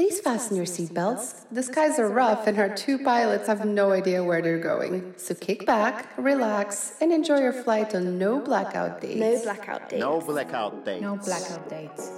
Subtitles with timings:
[0.00, 1.44] Please fasten your seatbelts.
[1.52, 5.12] The skies are rough and our two pilots have no idea where they're going.
[5.18, 9.20] So kick back, relax, and enjoy your flight on no blackout dates.
[9.20, 10.00] No blackout dates.
[10.00, 11.02] No blackout dates.
[11.02, 12.08] No blackout dates.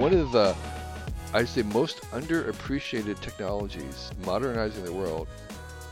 [0.00, 0.56] One of the,
[1.34, 5.28] I'd say, most underappreciated technologies modernizing the world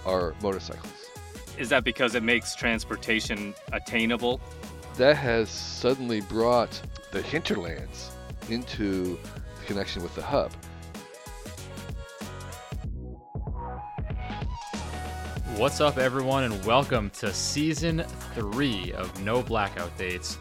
[0.06, 1.10] are motorcycles.
[1.58, 4.40] Is that because it makes transportation attainable?
[4.96, 6.80] That has suddenly brought
[7.12, 8.12] the hinterlands
[8.48, 9.18] into
[9.58, 10.50] the connection with the hub.
[15.56, 20.38] What's up, everyone, and welcome to season three of No Blackout Dates.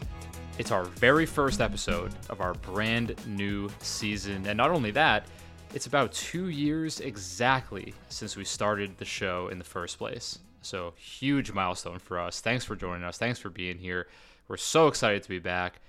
[0.56, 4.46] It's our very first episode of our brand new season.
[4.46, 5.26] And not only that,
[5.74, 10.38] it's about two years exactly since we started the show in the first place.
[10.62, 12.40] So, huge milestone for us.
[12.40, 13.18] Thanks for joining us.
[13.18, 14.06] Thanks for being here.
[14.48, 15.80] We're so excited to be back.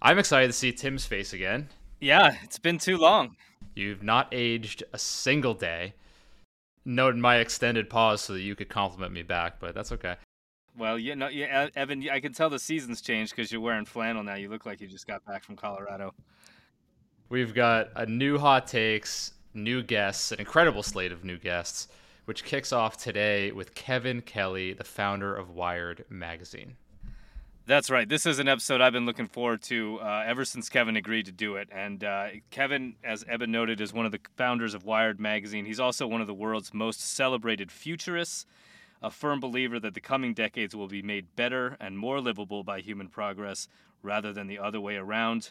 [0.00, 1.68] I'm excited to see Tim's face again.
[2.00, 3.36] Yeah, it's been too long.
[3.74, 5.94] You've not aged a single day.
[6.84, 10.16] Noted my extended pause so that you could compliment me back, but that's okay.
[10.76, 14.22] Well, you know, yeah, Evan, I can tell the season's changed because you're wearing flannel
[14.22, 14.34] now.
[14.34, 16.12] You look like you just got back from Colorado.
[17.28, 21.88] We've got a new hot takes, new guests, an incredible slate of new guests,
[22.26, 26.76] which kicks off today with Kevin Kelly, the founder of Wired Magazine.
[27.66, 28.06] That's right.
[28.06, 31.32] This is an episode I've been looking forward to uh, ever since Kevin agreed to
[31.32, 31.70] do it.
[31.72, 35.64] And uh, Kevin, as Eben noted, is one of the founders of Wired Magazine.
[35.64, 38.44] He's also one of the world's most celebrated futurists
[39.04, 42.80] a firm believer that the coming decades will be made better and more livable by
[42.80, 43.68] human progress
[44.02, 45.50] rather than the other way around.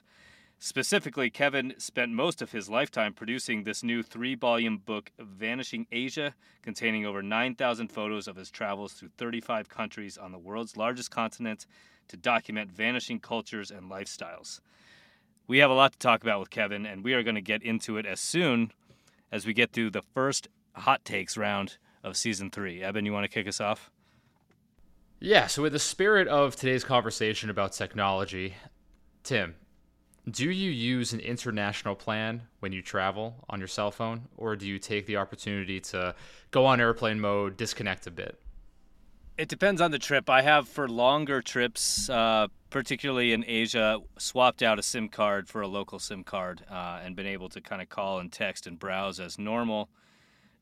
[0.66, 6.36] Specifically, Kevin spent most of his lifetime producing this new three volume book, Vanishing Asia,
[6.62, 11.66] containing over 9,000 photos of his travels through 35 countries on the world's largest continent
[12.08, 14.62] to document vanishing cultures and lifestyles.
[15.48, 17.62] We have a lot to talk about with Kevin, and we are going to get
[17.62, 18.72] into it as soon
[19.34, 21.76] as we get through the first hot takes round
[22.06, 22.82] of season three.
[22.82, 23.92] Eben, you want to kick us off?
[25.20, 28.56] Yeah, so with the spirit of today's conversation about technology,
[29.24, 29.56] Tim,
[30.30, 34.66] do you use an international plan when you travel on your cell phone, or do
[34.66, 36.16] you take the opportunity to
[36.52, 38.40] go on airplane mode, disconnect a bit?
[39.38, 40.30] It depends on the trip.
[40.30, 45.62] I have for longer trips, uh, particularly in Asia, swapped out a SIM card for
[45.62, 48.78] a local SIM card uh, and been able to kind of call and text and
[48.78, 49.90] browse as normal.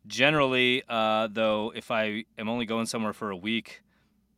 [0.07, 3.83] Generally, uh, though, if I am only going somewhere for a week,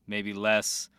[0.07, 0.89] maybe less,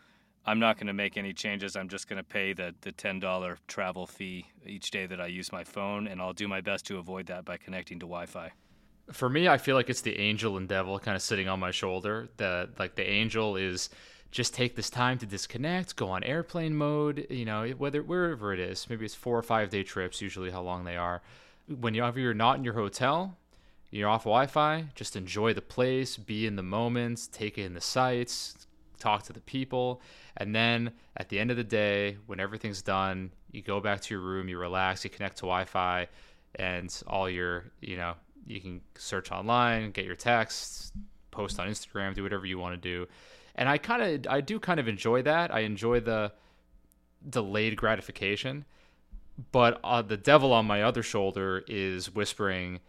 [0.47, 1.75] I'm not going to make any changes.
[1.75, 5.53] I'm just going to pay the, the $10 travel fee each day that I use
[5.53, 8.53] my phone, and I'll do my best to avoid that by connecting to Wi Fi.
[9.11, 11.71] For me, I feel like it's the angel and devil kind of sitting on my
[11.71, 12.29] shoulder.
[12.39, 13.91] The like the angel is
[14.31, 18.59] just take this time to disconnect, go on airplane mode, you know, whether wherever it
[18.59, 18.89] is.
[18.89, 21.23] Maybe it's four or five day trips, usually how long they are.
[21.69, 23.37] When you're not in your hotel,
[23.91, 24.87] you're off Wi-Fi.
[24.95, 28.67] Just enjoy the place, be in the moments, take in the sights,
[28.99, 30.01] talk to the people,
[30.37, 34.15] and then at the end of the day, when everything's done, you go back to
[34.15, 36.09] your room, you relax, you connect to Wi-Fi,
[36.57, 38.15] and all your, you know,
[38.47, 40.93] you can search online, get your texts,
[41.31, 43.07] post on Instagram, do whatever you want to do.
[43.55, 45.53] And I kind of, I do kind of enjoy that.
[45.55, 46.33] I enjoy the
[47.29, 48.65] delayed gratification,
[49.53, 52.81] but uh, the devil on my other shoulder is whispering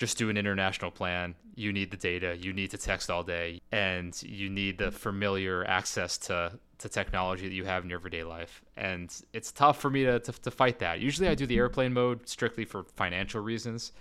[0.00, 1.34] just do an international plan.
[1.54, 2.34] You need the data.
[2.36, 7.46] You need to text all day, and you need the familiar access to to technology
[7.46, 8.62] that you have in your everyday life.
[8.74, 10.98] And it's tough for me to, to, to fight that.
[10.98, 13.92] Usually, I do the airplane mode strictly for financial reasons,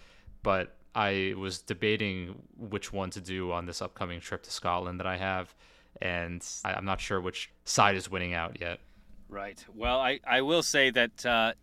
[0.44, 5.08] but I was debating which one to do on this upcoming trip to Scotland that
[5.08, 5.54] I have,
[6.02, 8.80] and I, am not sure which side is winning out yet.
[9.28, 9.62] Right.
[9.76, 11.54] Well, I, I will say that uh,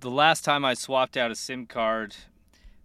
[0.00, 2.14] the last time I swapped out a SIM card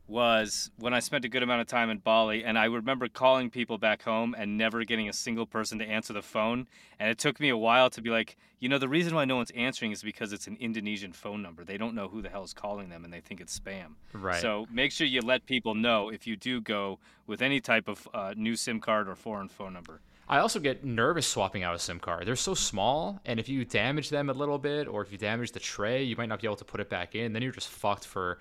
[0.09, 3.49] was when I spent a good amount of time in Bali, and I remember calling
[3.49, 6.67] people back home and never getting a single person to answer the phone.
[6.99, 9.35] And it took me a while to be like, you know, the reason why no
[9.35, 11.63] one's answering is because it's an Indonesian phone number.
[11.63, 13.93] They don't know who the hell is calling them, and they think it's spam.
[14.11, 14.41] Right.
[14.41, 18.07] So make sure you let people know if you do go with any type of
[18.13, 20.01] uh, new SIM card or foreign phone number.
[20.27, 22.27] I also get nervous swapping out a SIM card.
[22.27, 25.53] They're so small, and if you damage them a little bit, or if you damage
[25.53, 27.33] the tray, you might not be able to put it back in.
[27.33, 28.37] Then you're just fucked for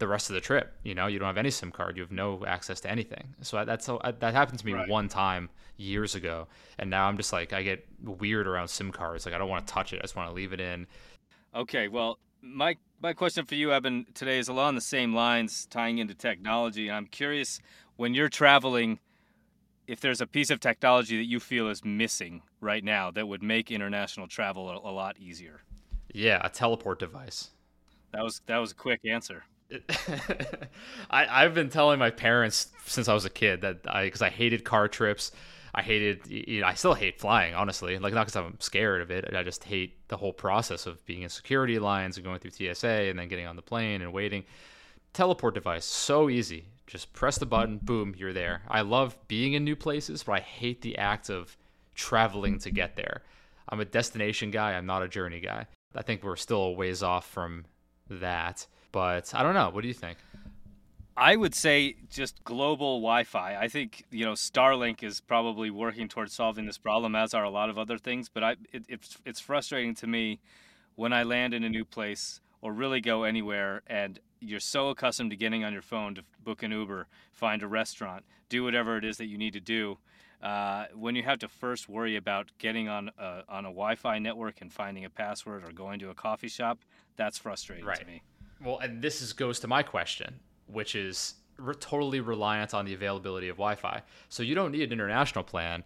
[0.00, 0.74] the rest of the trip.
[0.82, 3.36] You know, you don't have any SIM card, you have no access to anything.
[3.42, 4.88] So that's uh, that happened to me right.
[4.88, 6.48] one time years ago,
[6.78, 9.24] and now I'm just like I get weird around SIM cards.
[9.24, 9.98] Like I don't want to touch it.
[9.98, 10.88] I just want to leave it in.
[11.54, 15.98] Okay, well, my my question for you, Eben, today is along the same lines, tying
[15.98, 16.90] into technology.
[16.90, 17.60] I'm curious
[17.96, 18.98] when you're traveling.
[19.86, 23.42] if there's a piece of technology that you feel is missing right now that would
[23.42, 25.62] make international travel a, a lot easier.
[26.14, 27.50] Yeah, a teleport device.
[28.12, 29.44] That was that was a quick answer.
[31.10, 34.30] I, I've been telling my parents since I was a kid that I because I
[34.30, 35.32] hated car trips.
[35.72, 37.96] I hated, you know, I still hate flying, honestly.
[37.98, 39.32] Like not because I'm scared of it.
[39.36, 42.88] I just hate the whole process of being in security lines and going through TSA
[42.88, 44.44] and then getting on the plane and waiting.
[45.12, 46.64] Teleport device, so easy.
[46.88, 48.62] Just press the button, boom, you're there.
[48.68, 51.56] I love being in new places, but I hate the act of
[51.94, 53.22] traveling to get there.
[53.68, 54.72] I'm a destination guy.
[54.72, 55.66] I'm not a journey guy.
[55.94, 57.64] I think we're still a ways off from
[58.08, 58.66] that.
[58.92, 59.70] But I don't know.
[59.70, 60.18] What do you think?
[61.16, 63.56] I would say just global Wi-Fi.
[63.56, 67.50] I think you know Starlink is probably working towards solving this problem, as are a
[67.50, 68.28] lot of other things.
[68.28, 70.40] But I, it, it's it's frustrating to me
[70.94, 75.30] when I land in a new place or really go anywhere, and you're so accustomed
[75.30, 79.04] to getting on your phone to book an Uber, find a restaurant, do whatever it
[79.04, 79.98] is that you need to do.
[80.42, 84.62] Uh, when you have to first worry about getting on a, on a Wi-Fi network
[84.62, 86.78] and finding a password or going to a coffee shop,
[87.16, 87.98] that's frustrating right.
[87.98, 88.22] to me.
[88.62, 92.94] Well, and this is, goes to my question, which is re- totally reliant on the
[92.94, 94.02] availability of Wi-Fi.
[94.28, 95.84] So you don't need an international plan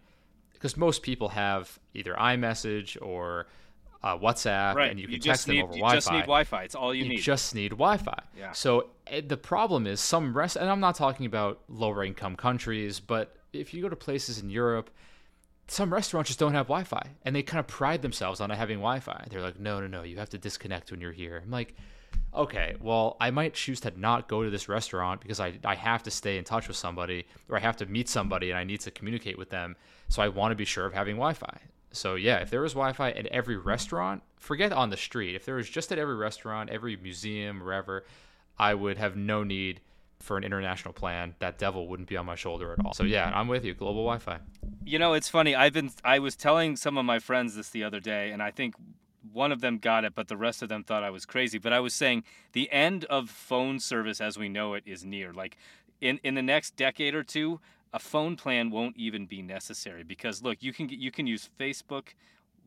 [0.52, 3.46] because most people have either iMessage or
[4.02, 4.90] uh, WhatsApp, right.
[4.90, 5.96] and you can you text need, them over you Wi-Fi.
[5.96, 6.62] just need Wi-Fi.
[6.64, 7.20] It's all you, you need.
[7.20, 8.18] just need Wi-Fi.
[8.36, 8.52] Yeah.
[8.52, 13.00] So uh, the problem is some rest, and I'm not talking about lower income countries,
[13.00, 14.90] but if you go to places in Europe,
[15.68, 18.78] some restaurants just don't have Wi-Fi, and they kind of pride themselves on not having
[18.78, 19.26] Wi-Fi.
[19.30, 21.40] They're like, no, no, no, you have to disconnect when you're here.
[21.42, 21.74] I'm like,
[22.34, 26.02] okay, well, I might choose to not go to this restaurant because I, I have
[26.04, 28.80] to stay in touch with somebody or I have to meet somebody and I need
[28.80, 29.76] to communicate with them.
[30.08, 31.58] So I want to be sure of having Wi Fi.
[31.92, 35.34] So yeah, if there was Wi Fi at every restaurant, forget on the street.
[35.34, 38.04] If there was just at every restaurant, every museum, wherever,
[38.58, 39.80] I would have no need
[40.18, 41.34] for an international plan.
[41.38, 42.94] That devil wouldn't be on my shoulder at all.
[42.94, 43.74] So yeah, I'm with you.
[43.74, 44.38] Global Wi Fi.
[44.84, 45.54] You know, it's funny.
[45.54, 48.50] I've been I was telling some of my friends this the other day, and I
[48.50, 48.74] think
[49.34, 51.58] one of them got it, but the rest of them thought I was crazy.
[51.58, 55.32] But I was saying the end of phone service as we know it is near.
[55.32, 55.56] Like
[56.00, 57.60] in in the next decade or two,
[57.92, 62.08] a phone plan won't even be necessary because look, you can you can use Facebook,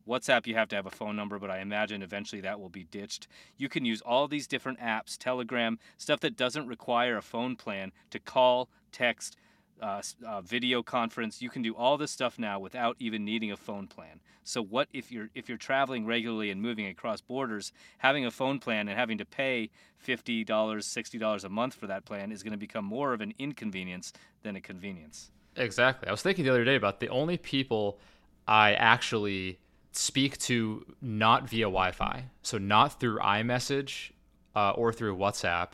[0.06, 0.46] WhatsApp.
[0.46, 3.28] You have to have a phone number, but I imagine eventually that will be ditched.
[3.56, 7.92] You can use all these different apps, Telegram, stuff that doesn't require a phone plan
[8.10, 9.36] to call, text.
[9.80, 11.40] Uh, uh, video conference.
[11.40, 14.20] You can do all this stuff now without even needing a phone plan.
[14.42, 18.58] So what if you're if you're traveling regularly and moving across borders, having a phone
[18.58, 22.42] plan and having to pay fifty dollars, sixty dollars a month for that plan is
[22.42, 25.30] going to become more of an inconvenience than a convenience.
[25.54, 26.08] Exactly.
[26.08, 28.00] I was thinking the other day about the only people
[28.48, 29.60] I actually
[29.92, 34.10] speak to not via Wi-Fi, so not through iMessage
[34.56, 35.68] uh, or through WhatsApp,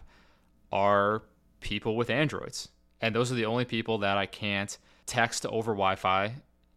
[0.70, 1.22] are
[1.60, 2.68] people with Androids
[3.04, 6.36] and those are the only people that I can't text over Wi-Fi.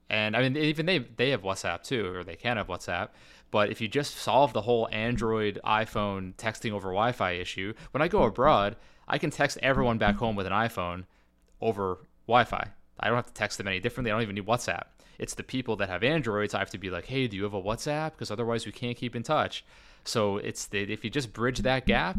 [0.09, 3.09] And I mean, even they they have WhatsApp too, or they can have WhatsApp.
[3.49, 8.09] But if you just solve the whole Android, iPhone texting over Wi-Fi issue, when I
[8.09, 8.75] go abroad,
[9.07, 11.05] I can text everyone back home with an iPhone
[11.61, 12.71] over Wi-Fi.
[12.99, 14.11] I don't have to text them any differently.
[14.11, 14.83] I don't even need WhatsApp.
[15.19, 16.53] It's the people that have Androids.
[16.53, 18.11] I have to be like, hey, do you have a WhatsApp?
[18.11, 19.63] Because otherwise, we can't keep in touch.
[20.03, 22.17] So it's the, if you just bridge that gap,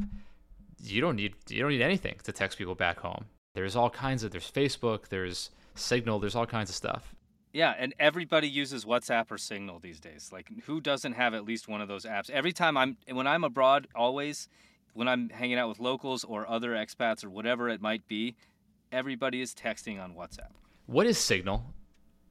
[0.83, 3.27] you don't need you don't need anything to text people back home.
[3.59, 7.13] There's all kinds of there's Facebook, there's Signal, there's all kinds of stuff.
[7.53, 10.31] Yeah, and everybody uses WhatsApp or Signal these days.
[10.33, 12.31] Like who doesn't have at least one of those apps?
[12.31, 14.49] Every time I'm when I'm abroad, always
[14.95, 18.37] when I'm hanging out with locals or other expats or whatever it might be,
[18.93, 20.53] everybody is texting on WhatsApp.
[20.87, 21.65] What is Signal?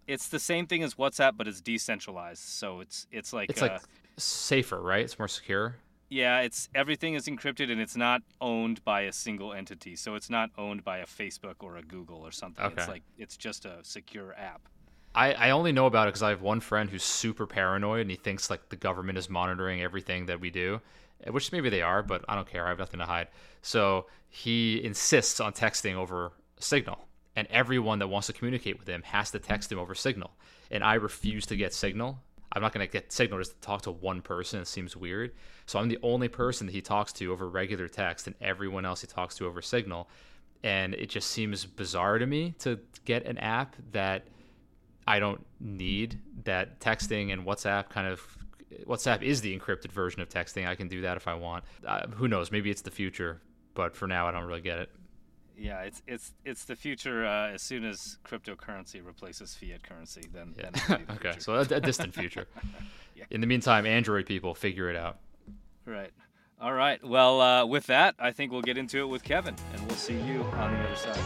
[0.07, 2.43] It's the same thing as WhatsApp, but it's decentralized.
[2.43, 3.81] So it's it's like it's uh, like
[4.15, 5.03] safer, right?
[5.03, 5.75] It's more secure.
[6.09, 9.95] Yeah, it's everything is encrypted and it's not owned by a single entity.
[9.95, 12.63] So it's not owned by a Facebook or a Google or something.
[12.63, 12.75] Okay.
[12.77, 14.61] It's like it's just a secure app.
[15.13, 18.11] I, I only know about it because I have one friend who's super paranoid and
[18.11, 20.79] he thinks like the government is monitoring everything that we do,
[21.23, 22.65] eh, which maybe they are, but I don't care.
[22.65, 23.27] I have nothing to hide.
[23.61, 29.01] So he insists on texting over Signal, and everyone that wants to communicate with him
[29.03, 30.31] has to text him over Signal.
[30.69, 32.19] And I refuse to get Signal.
[32.51, 34.61] I'm not going to get Signal just to talk to one person.
[34.61, 35.33] It seems weird.
[35.65, 39.01] So I'm the only person that he talks to over regular text, and everyone else
[39.01, 40.09] he talks to over Signal.
[40.63, 44.27] And it just seems bizarre to me to get an app that
[45.07, 46.19] I don't need.
[46.45, 48.37] That texting and WhatsApp kind of
[48.85, 50.67] WhatsApp is the encrypted version of texting.
[50.67, 51.63] I can do that if I want.
[51.85, 52.51] Uh, who knows?
[52.51, 53.41] Maybe it's the future,
[53.73, 54.89] but for now, I don't really get it
[55.57, 57.25] yeah, it's it's it's the future.
[57.25, 60.69] Uh, as soon as cryptocurrency replaces fiat currency, then, yeah.
[60.87, 62.47] then the okay, so a, a distant future.
[63.15, 63.25] yeah.
[63.31, 65.17] In the meantime, Android people figure it out.
[65.85, 66.11] Right.
[66.59, 67.03] All right.
[67.03, 70.19] Well, uh, with that, I think we'll get into it with Kevin, and we'll see
[70.21, 71.19] you on the other side.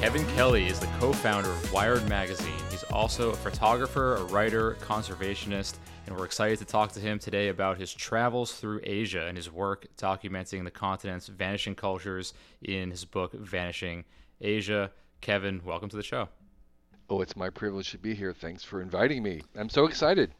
[0.00, 2.52] Kevin Kelly is the co founder of Wired Magazine.
[2.70, 5.74] He's also a photographer, a writer, conservationist,
[6.06, 9.50] and we're excited to talk to him today about his travels through Asia and his
[9.50, 14.04] work documenting the continent's vanishing cultures in his book, Vanishing
[14.40, 14.90] Asia.
[15.20, 16.28] Kevin, welcome to the show.
[17.08, 18.32] Oh, it's my privilege to be here.
[18.32, 19.42] Thanks for inviting me.
[19.56, 20.32] I'm so excited.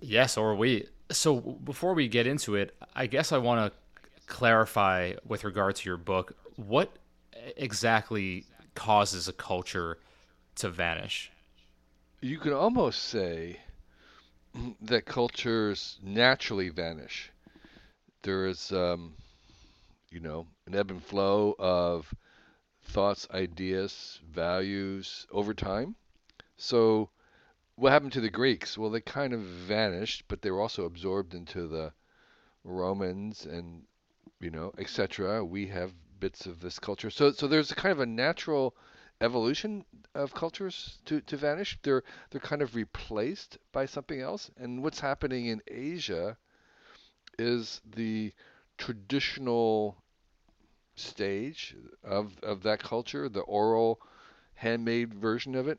[0.00, 0.86] Yes, or we.
[1.10, 5.88] So before we get into it, I guess I want to clarify with regard to
[5.88, 6.96] your book what
[7.56, 9.98] exactly causes a culture
[10.56, 11.30] to vanish?
[12.20, 13.58] You could almost say
[14.82, 17.30] that cultures naturally vanish.
[18.22, 19.14] There is, um,
[20.10, 22.12] you know, an ebb and flow of
[22.84, 25.96] thoughts, ideas, values over time.
[26.56, 27.10] So,
[27.76, 28.78] what happened to the Greeks?
[28.78, 31.92] Well, they kind of vanished, but they were also absorbed into the
[32.64, 33.84] Romans and,
[34.40, 35.44] you know, etc.
[35.44, 37.10] We have bits of this culture.
[37.10, 38.74] So so there's a kind of a natural
[39.22, 41.78] evolution of cultures to, to vanish.
[41.82, 44.50] They're they're kind of replaced by something else.
[44.58, 46.36] And what's happening in Asia
[47.38, 48.32] is the
[48.76, 49.96] traditional
[50.96, 51.74] stage
[52.04, 54.00] of of that culture, the oral
[54.54, 55.78] handmade version of it,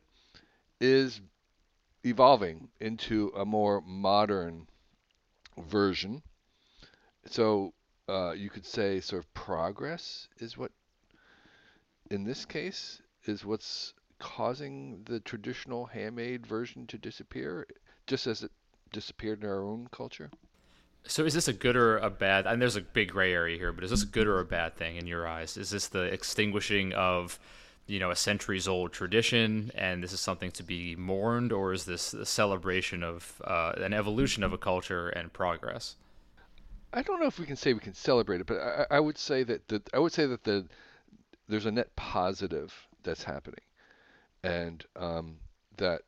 [0.79, 1.21] is
[2.03, 4.67] evolving into a more modern
[5.57, 6.21] version.
[7.27, 7.73] So
[8.09, 10.71] uh, you could say sort of progress is what,
[12.09, 17.67] in this case, is what's causing the traditional handmade version to disappear,
[18.07, 18.51] just as it
[18.91, 20.29] disappeared in our own culture.
[21.05, 22.47] So is this a good or a bad?
[22.47, 24.75] And there's a big gray area here, but is this a good or a bad
[24.75, 25.57] thing in your eyes?
[25.57, 27.37] Is this the extinguishing of,
[27.87, 31.83] you know, a centuries old tradition, and this is something to be mourned, or is
[31.83, 35.97] this a celebration of uh, an evolution of a culture and progress?
[36.93, 39.17] I don't know if we can say we can celebrate it, but I, I would
[39.17, 40.65] say that the I would say that the
[41.49, 43.63] there's a net positive that's happening,
[44.43, 45.37] and um,
[45.77, 46.03] that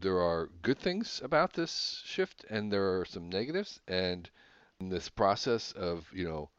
[0.00, 3.80] there are good things about this shift, and there are some negatives.
[3.88, 4.30] And
[4.80, 6.50] in this process of you know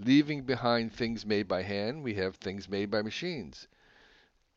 [0.00, 3.68] leaving behind things made by hand, we have things made by machines.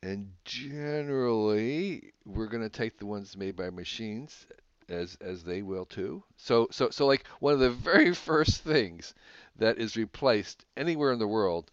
[0.02, 4.46] And generally, we're going to take the ones made by machines
[4.88, 6.24] as as they will too.
[6.38, 9.14] So so so like one of the very first things
[9.58, 11.72] that is replaced anywhere in the world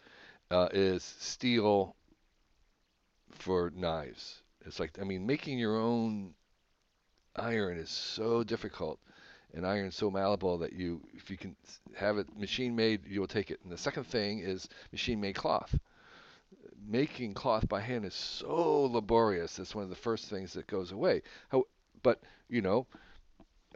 [0.50, 1.96] uh, is steel
[3.34, 4.42] for knives.
[4.64, 6.34] It's like I mean making your own
[7.36, 9.00] iron is so difficult
[9.54, 11.56] and iron so malleable that you if you can
[11.94, 13.60] have it machine made you'll take it.
[13.62, 15.78] And the second thing is machine made cloth.
[16.86, 19.56] Making cloth by hand is so laborious.
[19.56, 21.22] That's one of the first things that goes away.
[21.48, 21.64] How,
[22.02, 22.86] but you know,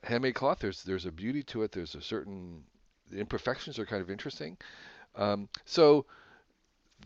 [0.03, 1.73] handmade cloth, there's there's a beauty to it.
[1.73, 2.65] There's a certain
[3.11, 4.57] the imperfections are kind of interesting.
[5.15, 6.07] Um, so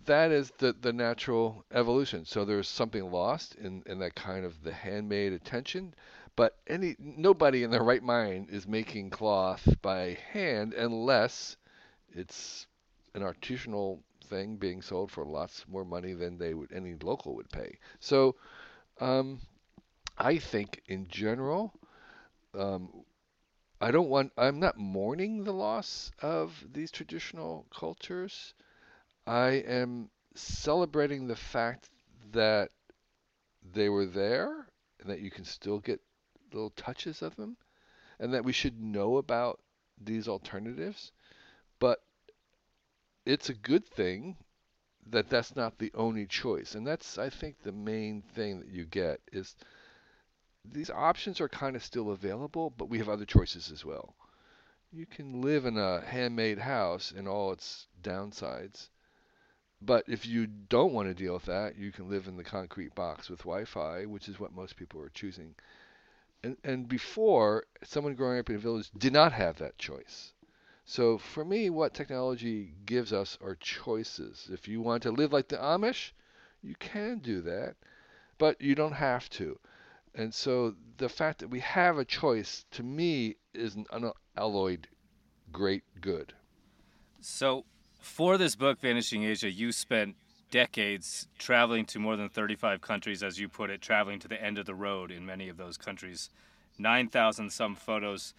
[0.07, 2.25] that is the the natural evolution.
[2.25, 5.95] So there's something lost in in that kind of the handmade attention.
[6.37, 11.57] But any nobody in their right mind is making cloth by hand unless
[12.11, 12.67] it's
[13.15, 17.51] an artisanal thing being sold for lots more money than they would any local would
[17.51, 17.79] pay.
[18.01, 18.37] So
[19.01, 19.41] um,
[20.19, 21.75] I think in general
[22.55, 22.91] um,
[23.81, 24.33] I don't want.
[24.39, 28.55] I'm not mourning the loss of these traditional cultures.
[29.27, 31.89] I am celebrating the fact
[32.33, 32.71] that
[33.75, 34.67] they were there
[35.01, 36.01] and that you can still get
[36.53, 37.57] little touches of them,
[38.19, 39.61] and that we should know about
[40.03, 41.13] these alternatives.
[41.79, 42.03] But
[43.25, 44.37] it's a good thing
[45.07, 48.85] that that's not the only choice, and that's I think the main thing that you
[48.85, 49.55] get is
[50.65, 54.15] these options are kind of still available, but we have other choices as well.
[54.93, 58.89] You can live in a handmade house and all its downsides.
[59.83, 62.95] But if you don't want to deal with that, you can live in the concrete
[62.95, 65.55] box with Wi-Fi, which is what most people are choosing.
[66.43, 70.33] And, and before, someone growing up in a village did not have that choice.
[70.85, 74.49] So for me, what technology gives us are choices.
[74.53, 76.13] If you want to live like the Amish,
[76.63, 77.77] you can do that,
[78.39, 79.59] but you don't have to.
[80.15, 84.89] And so the fact that we have a choice, to me, is an unalloyed
[85.53, 86.35] great good.
[87.21, 87.65] So,
[88.01, 90.17] for this book, Vanishing Asia, you spent
[90.51, 94.59] decades traveling to more than 35 countries, as you put it, traveling to the end
[94.59, 96.31] of the road in many of those countries.
[96.79, 98.35] 9,000 some photos.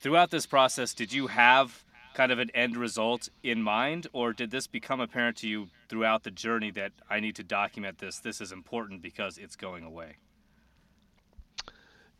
[0.00, 1.84] Throughout this process, did you have
[2.14, 6.22] kind of an end result in mind, or did this become apparent to you throughout
[6.22, 8.18] the journey that I need to document this?
[8.18, 10.16] This is important because it's going away?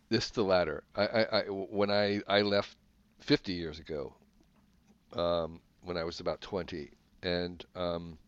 [0.09, 0.83] This the latter.
[0.95, 2.76] I, I, I when I, I left
[3.21, 4.14] 50 years ago,
[5.14, 6.90] um, when I was about 20,
[7.22, 8.18] and um,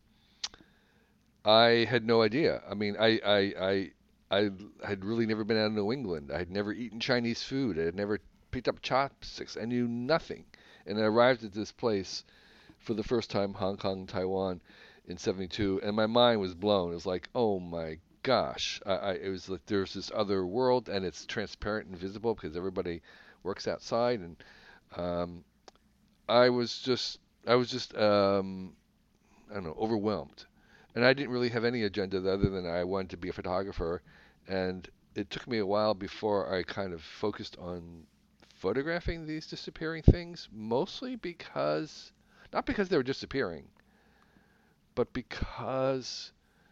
[1.43, 2.61] I had no idea.
[2.69, 3.91] I mean, I, I, I,
[4.31, 4.49] I
[4.85, 6.31] had really never been out of New England.
[6.33, 7.79] I had never eaten Chinese food.
[7.79, 8.19] I had never
[8.51, 9.57] picked up chopsticks.
[9.61, 10.45] I knew nothing.
[10.85, 12.23] And I arrived at this place
[12.79, 14.61] for the first time, Hong Kong, Taiwan,
[15.07, 16.91] in '72, and my mind was blown.
[16.91, 18.81] It was like, oh my gosh!
[18.85, 22.55] I, I, it was like there's this other world, and it's transparent and visible because
[22.55, 23.01] everybody
[23.43, 24.35] works outside, and
[24.95, 25.43] um,
[26.27, 28.75] I was just, I was just, um,
[29.49, 30.45] I don't know, overwhelmed.
[30.95, 34.01] And I didn't really have any agenda other than I wanted to be a photographer,
[34.47, 38.07] and it took me a while before I kind of focused on
[38.55, 42.11] photographing these disappearing things, mostly because
[42.53, 43.67] not because they were disappearing,
[44.95, 46.31] but because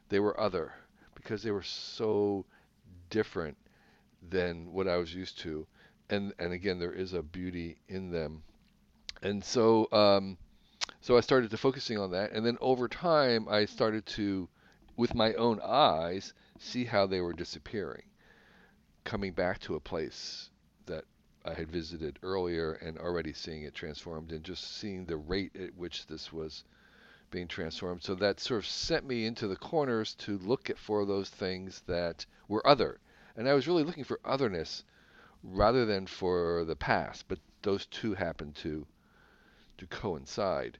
[0.10, 0.74] they were other,
[1.16, 2.46] because they were so
[3.10, 3.58] different
[4.30, 5.68] than what I was used to,
[6.10, 8.44] and and again there is a beauty in them,
[9.22, 10.38] and so um,
[11.04, 14.48] so I started to focusing on that, and then over time I started to,
[14.96, 18.06] with my own eyes, see how they were disappearing,
[19.04, 20.50] coming back to a place
[20.86, 21.04] that
[21.44, 25.76] I had visited earlier and already seeing it transformed, and just seeing the rate at
[25.76, 26.64] which this was
[27.32, 28.02] being transformed.
[28.02, 31.84] So that sort of sent me into the corners to look at for those things
[31.86, 33.02] that were other,
[33.36, 34.86] and I was really looking for otherness
[35.44, 37.26] rather than for the past.
[37.28, 38.88] But those two happened to
[39.80, 40.78] to coincide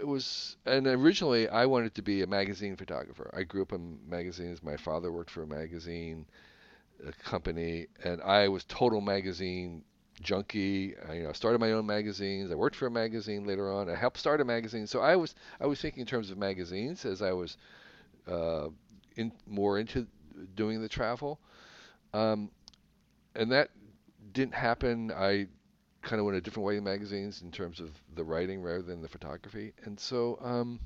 [0.00, 3.30] it was and originally I wanted to be a magazine photographer.
[3.36, 4.62] I grew up in magazines.
[4.62, 6.26] My father worked for a magazine
[7.06, 9.82] a company, and I was total magazine
[10.20, 10.94] junkie.
[11.08, 12.50] I, you know, started my own magazines.
[12.50, 13.88] I worked for a magazine later on.
[13.90, 14.86] I helped start a magazine.
[14.86, 17.56] So I was I was thinking in terms of magazines as I was
[18.28, 18.68] uh,
[19.16, 20.06] in more into
[20.54, 21.40] doing the travel,
[22.12, 22.50] um,
[23.34, 23.70] and that
[24.32, 25.12] didn't happen.
[25.12, 25.48] I
[26.04, 29.02] kind of went a different way in magazines in terms of the writing rather than
[29.02, 29.72] the photography.
[29.84, 30.80] And so, um,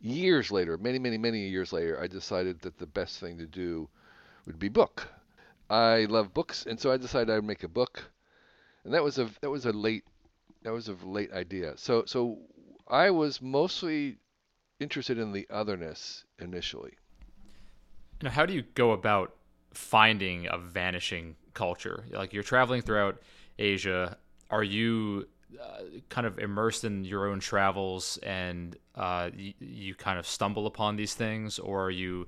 [0.00, 3.88] years later, many, many, many years later, I decided that the best thing to do
[4.46, 5.08] would be book.
[5.70, 8.04] I love books, and so I decided I'd make a book.
[8.84, 10.04] And that was a that was a late
[10.62, 11.74] that was a late idea.
[11.76, 12.38] So so
[12.88, 14.18] I was mostly
[14.80, 16.94] interested in the otherness initially.
[18.22, 19.34] Now, how do you go about
[19.72, 22.04] finding a vanishing culture?
[22.10, 23.22] Like you're traveling throughout
[23.62, 24.18] Asia,
[24.50, 25.28] are you
[25.60, 30.66] uh, kind of immersed in your own travels and uh, y- you kind of stumble
[30.66, 32.26] upon these things, or are you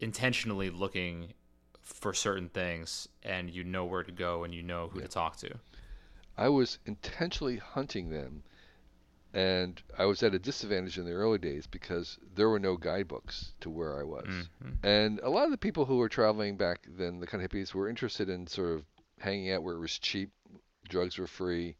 [0.00, 1.32] intentionally looking
[1.82, 5.06] for certain things and you know where to go and you know who yeah.
[5.06, 5.50] to talk to?
[6.36, 8.42] I was intentionally hunting them,
[9.34, 13.52] and I was at a disadvantage in the early days because there were no guidebooks
[13.60, 14.26] to where I was.
[14.28, 14.86] Mm-hmm.
[14.86, 17.74] And a lot of the people who were traveling back then, the kind of hippies,
[17.74, 18.84] were interested in sort of
[19.18, 20.30] hanging out where it was cheap,
[20.88, 21.76] drugs were free,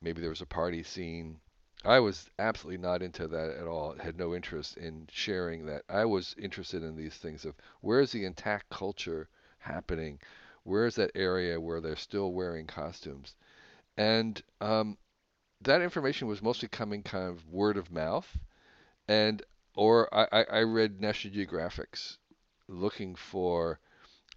[0.00, 1.40] maybe there was a party scene.
[1.84, 3.94] I was absolutely not into that at all.
[3.94, 5.82] Had no interest in sharing that.
[5.88, 10.18] I was interested in these things of where is the intact culture happening?
[10.64, 13.36] Where is that area where they're still wearing costumes?
[13.96, 14.98] And um,
[15.62, 18.38] that information was mostly coming kind of word of mouth,
[19.06, 19.42] and
[19.74, 22.18] or I, I read National Geographics
[22.68, 23.78] looking for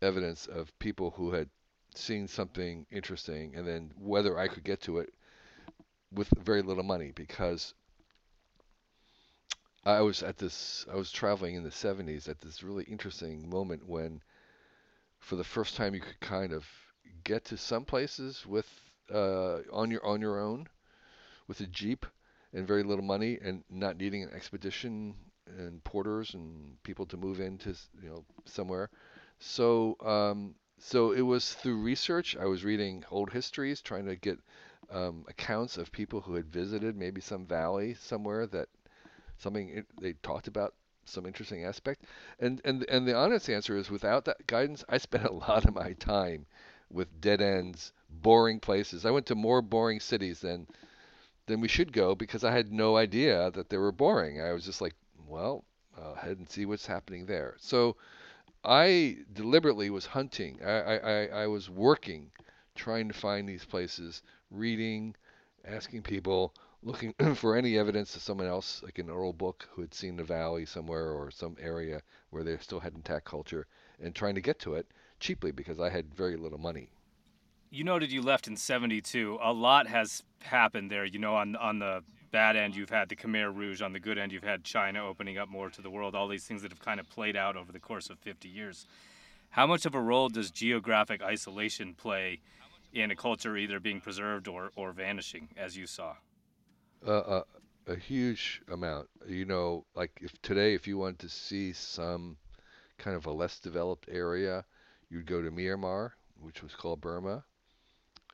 [0.02, 1.50] evidence of people who had
[1.96, 5.14] seeing something interesting and then whether I could get to it
[6.12, 7.74] with very little money because
[9.86, 13.86] I was at this I was traveling in the 70s at this really interesting moment
[13.88, 14.24] when
[15.20, 16.66] for the first time you could kind of
[17.24, 18.68] get to some places with
[19.14, 20.68] uh, on your on your own
[21.48, 22.06] with a jeep
[22.54, 25.16] and very little money and not needing an expedition
[25.48, 28.90] and porters and people to move into you know somewhere.
[29.40, 32.36] So um, so it was through research.
[32.36, 34.40] I was reading old histories, trying to get
[34.92, 38.68] um, accounts of people who had visited maybe some valley somewhere that
[39.38, 40.74] something they talked about
[41.06, 42.06] some interesting aspect.
[42.40, 45.76] And and and the honest answer is, without that guidance, I spent a lot of
[45.76, 46.46] my time
[46.92, 49.06] with dead ends, boring places.
[49.06, 50.68] I went to more boring cities than
[51.48, 54.42] than we should go because I had no idea that they were boring.
[54.42, 54.96] I was just like,
[55.28, 55.66] well,
[55.98, 57.56] I'll head and see what's happening there.
[57.60, 57.96] So
[58.64, 60.60] I deliberately was hunting.
[60.64, 62.32] I, I, I was working,
[62.76, 64.22] trying to find these places,
[64.52, 65.16] reading,
[65.66, 69.94] asking people, looking for any evidence of someone else, like an oral book, who had
[69.94, 73.66] seen the valley somewhere or some area where they still had intact culture,
[74.00, 74.88] and trying to get to it
[75.20, 76.92] cheaply because I had very little money.
[77.72, 79.40] You noted you left in '72.
[79.42, 81.06] A lot has happened there.
[81.06, 83.82] You know, on on the bad end, you've had the Khmer Rouge.
[83.82, 86.16] On the good end, you've had China opening up more to the world.
[86.16, 88.86] All these things that have kind of played out over the course of 50 years.
[89.50, 92.40] How much of a role does geographic isolation play
[92.94, 96.16] in a culture either being preserved or, or vanishing, as you saw?
[97.06, 97.44] Uh, uh,
[97.88, 99.10] a huge amount.
[99.28, 102.38] You know, like if today, if you wanted to see some
[102.98, 104.64] kind of a less developed area,
[105.10, 107.44] you'd go to Myanmar, which was called Burma,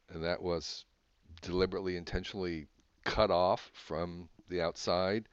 [0.10, 0.86] and that was
[1.42, 2.68] deliberately, intentionally
[3.08, 5.28] cut off from the outside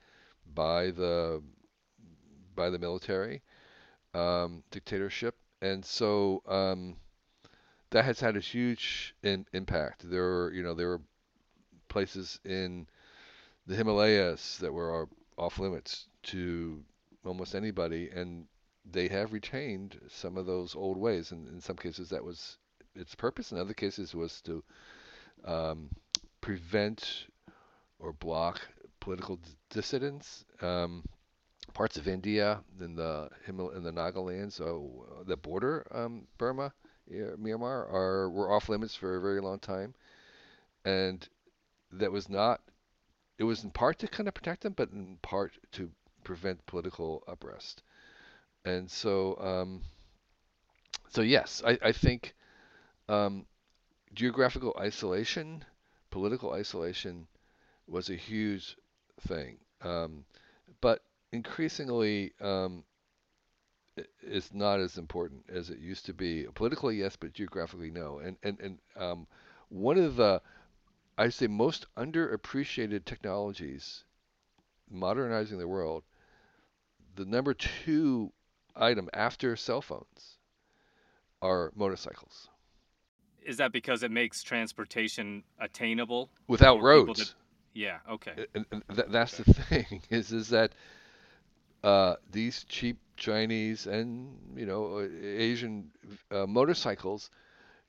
[0.54, 1.42] by the
[2.54, 3.42] by the military
[4.14, 6.96] um, dictatorship, and so um,
[7.90, 10.08] that has had a huge in, impact.
[10.08, 11.00] There, were, you know, there were
[11.88, 12.86] places in
[13.66, 16.82] the Himalayas that were off limits to
[17.24, 18.46] almost anybody, and
[18.84, 21.32] they have retained some of those old ways.
[21.32, 22.58] And in some cases, that was
[22.94, 23.50] its purpose.
[23.50, 24.62] In other cases, was to
[25.44, 25.90] um,
[26.40, 27.26] prevent
[27.98, 28.60] or block
[29.00, 29.38] political
[29.70, 30.44] dissidents.
[30.60, 31.04] Um,
[31.72, 36.72] parts of India in the Himal- in the Nagaland, so uh, the border um, Burma,
[37.10, 39.94] Myanmar, are were off limits for a very long time,
[40.84, 41.26] and
[41.92, 42.60] that was not.
[43.38, 45.90] It was in part to kind of protect them, but in part to
[46.24, 47.82] prevent political unrest.
[48.64, 49.82] And so, um,
[51.10, 52.34] so yes, I, I think
[53.08, 53.46] um,
[54.14, 55.64] geographical isolation,
[56.10, 57.26] political isolation,
[57.86, 58.76] was a huge
[59.26, 59.56] thing.
[59.82, 60.24] Um,
[60.80, 62.84] but increasingly, um,
[64.22, 66.46] it's not as important as it used to be.
[66.54, 68.18] Politically, yes, but geographically, no.
[68.18, 69.26] And and and um,
[69.68, 70.40] one of the
[71.16, 74.04] I say most underappreciated technologies
[74.90, 76.02] modernizing the world,
[77.16, 78.32] the number two
[78.74, 80.38] item after cell phones
[81.40, 82.48] are motorcycles.
[83.44, 87.34] Is that because it makes transportation attainable without roads?
[87.74, 87.98] Yeah.
[88.10, 88.34] Okay.
[88.34, 89.38] Th- that's okay.
[89.38, 90.72] the thing is is that
[91.84, 95.90] uh, these cheap Chinese and you know Asian
[96.32, 97.30] uh, motorcycles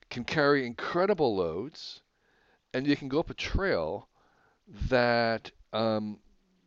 [0.09, 2.01] can carry incredible loads
[2.73, 4.07] and you can go up a trail
[4.89, 6.19] that um,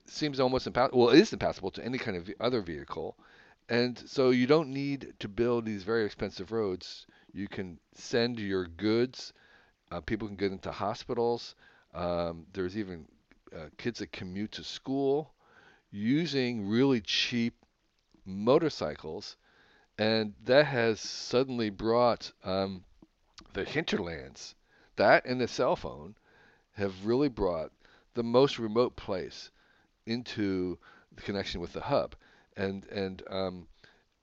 [0.06, 1.00] seems almost impassable.
[1.00, 3.16] Well, it is impassable to any kind of other vehicle,
[3.68, 7.06] and so you don't need to build these very expensive roads.
[7.32, 9.32] You can send your goods.
[9.90, 11.54] Uh, people can get into hospitals.
[11.98, 13.06] Um, there's even
[13.52, 15.32] uh, kids that commute to school
[15.90, 17.54] using really cheap
[18.24, 19.36] motorcycles,
[19.98, 22.84] and that has suddenly brought um,
[23.52, 24.54] the hinterlands
[24.94, 26.14] that and the cell phone
[26.72, 27.72] have really brought
[28.14, 29.50] the most remote place
[30.06, 30.78] into
[31.16, 32.14] the connection with the hub.
[32.56, 33.66] And and um,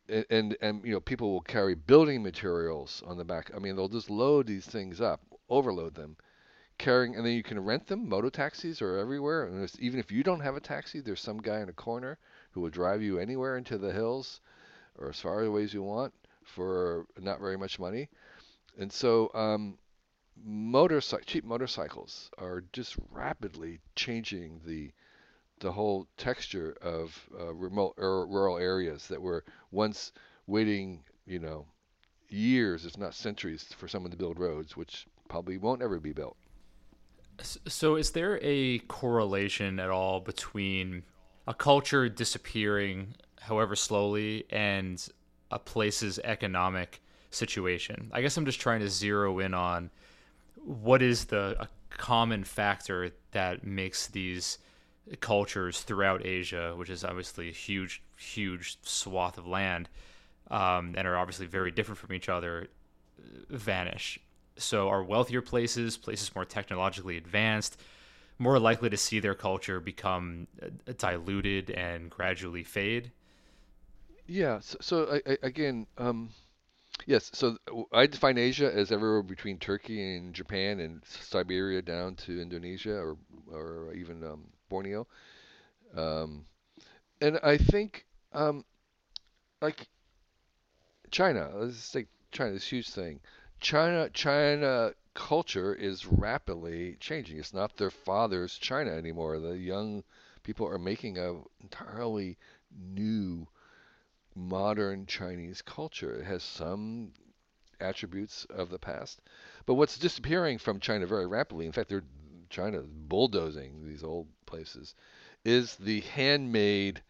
[0.08, 3.52] and, and, and you know people will carry building materials on the back.
[3.54, 6.16] I mean they'll just load these things up, overload them,
[6.78, 8.10] carrying, and then you can rent them.
[8.10, 11.60] Moto taxis are everywhere, and even if you don't have a taxi, there's some guy
[11.60, 12.18] in a corner
[12.52, 14.42] who will drive you anywhere into the hills
[14.98, 18.10] or as far away as you want for not very much money.
[18.78, 19.78] And so um,
[20.44, 24.92] motorcycle cheap motorcycles are just rapidly changing the
[25.60, 30.12] the whole texture of uh, remote or rural areas that were once
[30.48, 31.66] waiting, you know,
[32.30, 36.38] years, if not centuries, for someone to build roads, which probably won't ever be built.
[37.42, 41.04] So, is there a correlation at all between
[41.48, 45.06] a culture disappearing, however slowly, and
[45.52, 48.10] a place's economic situation?
[48.14, 49.90] I guess I'm just trying to zero in on
[50.64, 54.58] what is the common factor that makes these
[55.20, 59.90] cultures throughout Asia, which is obviously a huge, huge swath of land,
[60.50, 62.68] um, and are obviously very different from each other,
[63.50, 64.20] vanish.
[64.58, 67.80] So, are wealthier places, places more technologically advanced,
[68.40, 73.12] more likely to see their culture become uh, diluted and gradually fade?
[74.28, 74.60] Yeah.
[74.60, 76.30] So, so I, I, again, um,
[77.08, 77.58] Yes, so
[77.94, 83.18] I define Asia as everywhere between Turkey and Japan and Siberia down to Indonesia or
[83.52, 85.08] or even um, Borneo.
[85.96, 86.46] Um,
[87.22, 88.66] and I think um,
[89.62, 89.88] like
[91.12, 93.20] China, let's say China, this huge thing.
[93.66, 97.40] China China culture is rapidly changing.
[97.40, 99.40] It's not their father's China anymore.
[99.40, 100.04] The young
[100.44, 102.38] people are making a entirely
[102.72, 103.48] new
[104.36, 106.20] modern Chinese culture.
[106.20, 107.14] It has some
[107.80, 109.20] attributes of the past.
[109.66, 112.04] But what's disappearing from China very rapidly, in fact, they're
[112.52, 114.94] China bulldozing these old places,
[115.44, 117.02] is the handmade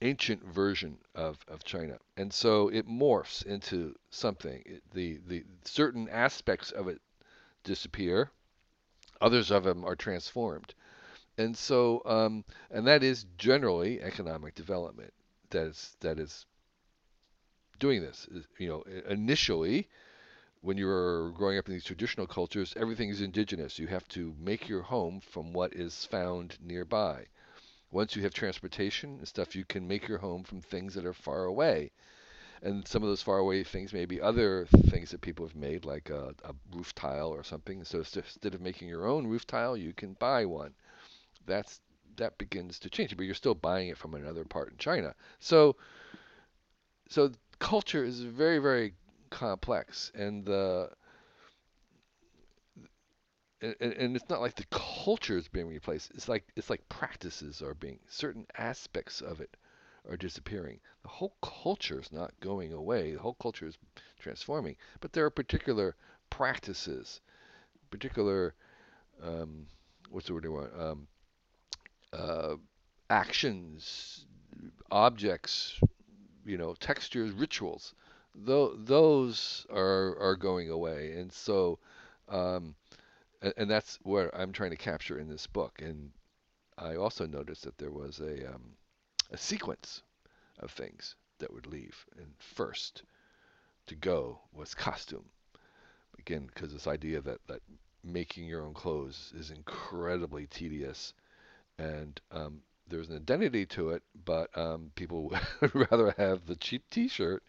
[0.00, 1.98] ancient version of, of China.
[2.16, 4.62] And so it morphs into something.
[4.64, 7.00] It, the, the certain aspects of it
[7.64, 8.30] disappear,
[9.20, 10.74] others of them are transformed.
[11.36, 15.12] And so, um, and that is generally economic development
[15.50, 16.46] that is that is
[17.78, 18.28] doing this.
[18.58, 19.88] You know, initially,
[20.60, 23.78] when you're growing up in these traditional cultures, everything is indigenous.
[23.78, 27.26] You have to make your home from what is found nearby.
[27.90, 31.14] Once you have transportation and stuff, you can make your home from things that are
[31.14, 31.90] far away.
[32.62, 35.84] And some of those far away things may be other things that people have made,
[35.84, 37.84] like a, a roof tile or something.
[37.84, 40.74] So instead of making your own roof tile, you can buy one.
[41.46, 41.80] That's
[42.16, 45.14] that begins to change, but you're still buying it from another part in China.
[45.38, 45.76] So,
[47.08, 48.94] so culture is very, very
[49.30, 50.90] complex, and the
[53.60, 56.10] and, and it's not like the culture is being replaced.
[56.14, 59.56] It's like it's like practices are being certain aspects of it
[60.08, 60.80] are disappearing.
[61.02, 63.12] The whole culture is not going away.
[63.14, 63.78] The whole culture is
[64.18, 65.96] transforming, but there are particular
[66.30, 67.20] practices,
[67.90, 68.54] particular
[69.22, 69.66] um,
[70.10, 70.72] what's the word I want?
[70.80, 71.08] Um,
[72.12, 72.56] uh,
[73.10, 74.26] actions,
[74.90, 75.80] objects,
[76.46, 77.94] you know, textures, rituals.
[78.46, 81.78] Th- those are are going away, and so,
[82.28, 82.74] um,
[83.42, 85.80] and, and, that's what I'm trying to capture in this book.
[85.82, 86.10] And
[86.76, 88.74] I also noticed that there was a um,
[89.30, 90.02] a sequence
[90.60, 93.02] of things that would leave, and first
[93.86, 95.24] to go was costume.
[96.18, 97.62] Again, because this idea that that
[98.04, 101.12] making your own clothes is incredibly tedious
[101.78, 106.82] and um, there's an identity to it, but um, people would rather have the cheap
[106.90, 107.42] T-shirt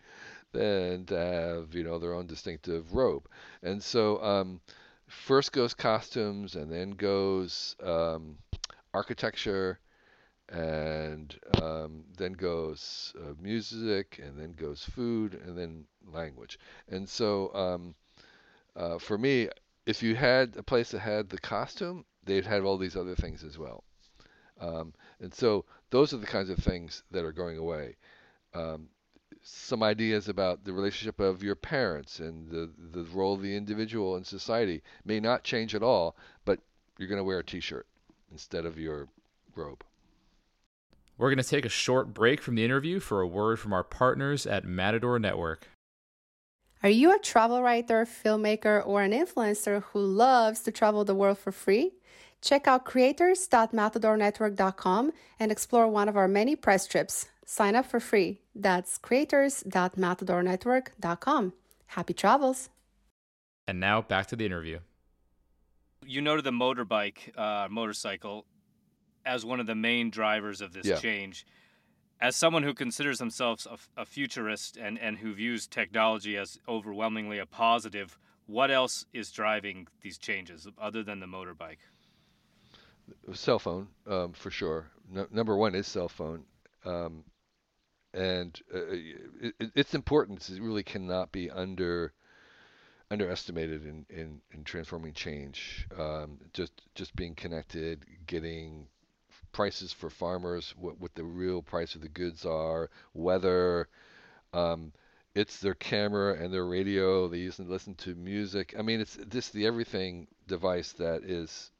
[0.52, 3.28] than to have you know their own distinctive robe.
[3.64, 4.62] And so um,
[5.10, 8.38] first goes costumes, and then goes um,
[8.94, 9.80] architecture,
[10.50, 16.60] and um, then goes uh, music, and then goes food, and then language.
[16.88, 17.96] And so um,
[18.76, 19.50] uh, for me,
[19.86, 23.44] if you had a place that had the costume, they'd have all these other things
[23.44, 23.84] as well.
[24.60, 27.96] Um, and so those are the kinds of things that are going away.
[29.52, 34.16] Some ideas about the relationship of your parents and the, the role of the individual
[34.16, 36.60] in society may not change at all, but
[36.98, 37.88] you're going to wear a t shirt
[38.32, 39.08] instead of your
[39.56, 39.84] robe.
[41.18, 43.84] We're going to take a short break from the interview for a word from our
[43.84, 45.68] partners at Matador Network.
[46.84, 51.40] Are you a travel writer, filmmaker, or an influencer who loves to travel the world
[51.40, 51.94] for free?
[52.42, 57.28] Check out creators.matadornetwork.com and explore one of our many press trips.
[57.46, 58.42] Sign up for free.
[58.56, 61.54] That's creators.matadornetwork.com.
[61.88, 62.70] Happy travels.
[63.68, 64.80] And now back to the interview.
[66.06, 68.46] You noted the motorbike, uh, motorcycle,
[69.26, 70.96] as one of the main drivers of this yeah.
[70.96, 71.46] change.
[72.22, 77.40] As someone who considers themselves a, a futurist and, and who views technology as overwhelmingly
[77.40, 81.80] a positive, what else is driving these changes other than the motorbike?
[83.34, 84.88] Cell phone um, for sure.
[85.12, 86.44] No, number one is cell phone,
[86.86, 87.24] um,
[88.14, 92.14] and uh, it, its importance really cannot be under
[93.12, 95.88] underestimated in, in, in transforming change.
[95.98, 98.88] Um, just just being connected, getting
[99.52, 103.88] prices for farmers, what what the real price of the goods are, weather.
[104.54, 104.94] Um,
[105.36, 107.28] it's their camera and their radio.
[107.28, 108.76] They use and listen to music.
[108.78, 111.72] I mean, it's this the everything device that is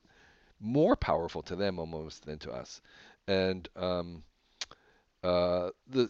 [0.60, 2.82] more powerful to them almost than to us.
[3.28, 4.24] And um,
[5.24, 6.10] uh, the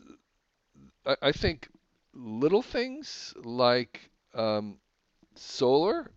[1.05, 1.67] I, I, think
[2.13, 4.77] little things like um,
[5.35, 6.11] solar,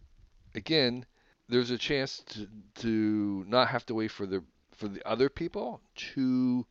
[0.54, 1.06] again,
[1.48, 4.42] there's a chance to to not have to wait for the
[4.76, 5.80] for the other people
[6.14, 6.66] to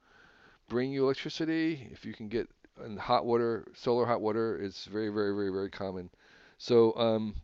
[0.68, 1.90] bring you electricity.
[1.92, 2.50] If you can get
[2.84, 6.10] and hot water, solar hot water is very, very, very, very common.
[6.58, 7.36] So um,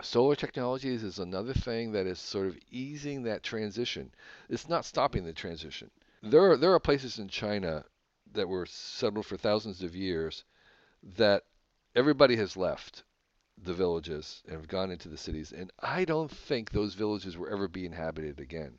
[0.00, 4.12] Solar technologies is another thing that is sort of easing that transition.
[4.48, 5.90] It's not stopping the transition.
[6.22, 7.84] There are, there are places in China
[8.32, 10.44] that were settled for thousands of years
[11.16, 11.44] that
[11.96, 13.02] everybody has left
[13.60, 15.52] the villages and have gone into the cities.
[15.52, 18.78] And I don't think those villages will ever be inhabited again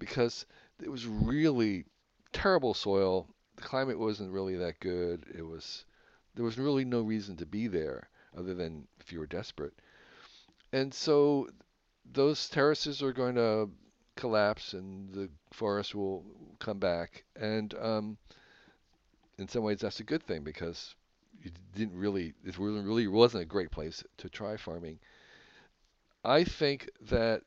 [0.00, 0.46] because
[0.82, 1.84] it was really
[2.32, 3.28] terrible soil.
[3.54, 5.26] The climate wasn't really that good.
[5.32, 5.84] It was
[6.34, 9.74] there was really no reason to be there other than if you were desperate
[10.72, 11.48] and so
[12.12, 13.68] those terraces are going to
[14.16, 16.24] collapse and the forest will
[16.58, 17.24] come back.
[17.36, 18.16] And um,
[19.38, 20.94] in some ways, that's a good thing because
[21.42, 24.98] it didn't really, it really, wasn't a great place to try farming.
[26.24, 27.42] I think that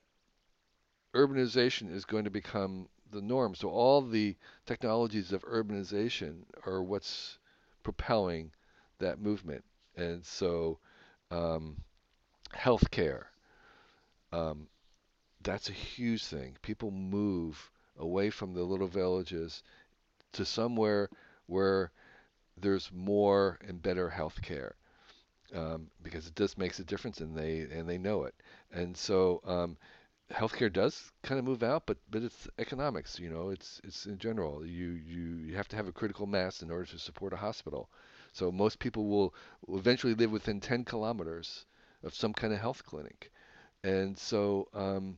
[1.13, 3.55] urbanization is going to become the norm.
[3.55, 4.35] So all the
[4.65, 7.37] technologies of urbanization are what's
[7.83, 8.51] propelling
[8.99, 9.63] that movement.
[9.95, 10.79] And so
[11.31, 11.77] um,
[12.53, 13.25] healthcare.
[14.31, 14.67] Um,
[15.43, 16.57] that's a huge thing.
[16.63, 19.63] People move away from the little villages
[20.33, 21.09] to somewhere
[21.47, 21.91] where
[22.57, 24.73] there's more and better healthcare.
[25.55, 28.35] um, because it just makes a difference, and they and they know it.
[28.71, 29.77] And so um,
[30.31, 33.19] healthcare does kind of move out, but but it's economics.
[33.19, 34.65] You know, it's it's in general.
[34.65, 37.89] You you you have to have a critical mass in order to support a hospital.
[38.33, 39.33] So most people will,
[39.67, 41.65] will eventually live within 10 kilometers
[42.05, 43.31] of some kind of health clinic,
[43.83, 45.17] and so um,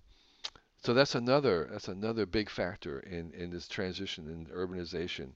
[0.83, 5.31] so that's another that's another big factor in in this transition in urbanization.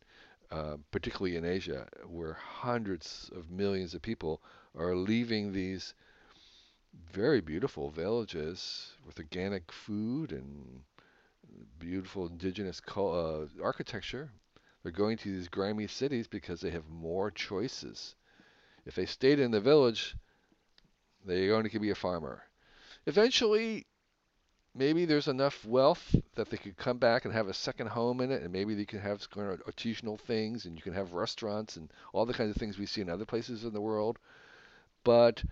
[0.52, 4.42] Uh, particularly in Asia, where hundreds of millions of people
[4.76, 5.94] are leaving these
[7.14, 10.82] very beautiful villages with organic food and
[11.80, 14.30] beautiful indigenous uh, architecture.
[14.84, 18.16] They're going to these grimy cities because they have more choices.
[18.86, 20.18] If they stayed in the village,
[21.26, 22.44] they're going to be a farmer.
[23.06, 23.86] Eventually,
[24.76, 28.32] maybe there's enough wealth that they could come back and have a second home in
[28.32, 31.76] it, and maybe they can have kind of artisanal things, and you can have restaurants
[31.76, 34.20] and all the kinds of things we see in other places in the world.
[35.04, 35.44] But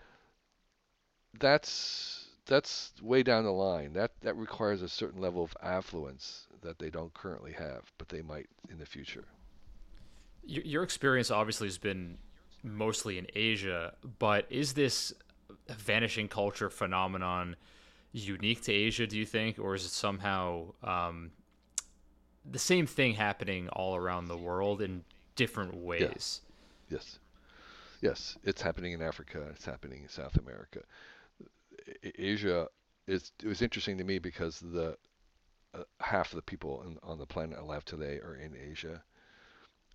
[1.40, 3.94] that's that's way down the line.
[3.94, 8.22] That that requires a certain level of affluence that they don't currently have, but they
[8.22, 9.26] might in the future.
[10.44, 12.18] Your, your experience obviously has been
[12.64, 15.14] mostly in Asia, but is this
[15.68, 17.56] vanishing culture phenomenon?
[18.12, 21.32] unique to Asia, do you think, or is it somehow um,
[22.50, 25.04] the same thing happening all around the world in
[25.36, 26.42] different ways?
[26.90, 26.98] Yeah.
[26.98, 27.20] Yes,
[28.02, 29.46] yes, it's happening in Africa.
[29.52, 30.80] It's happening in South America.
[32.18, 32.68] Asia
[33.08, 33.32] is.
[33.44, 34.98] It was interesting to me because the
[35.76, 39.04] uh, half of the people in, on the planet alive today are in Asia,